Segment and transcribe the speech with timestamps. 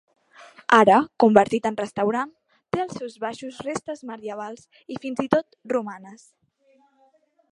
[0.77, 2.31] Ara convertit en restaurant,
[2.75, 6.27] té als seus baixos restes medievals i fins i tot romanes.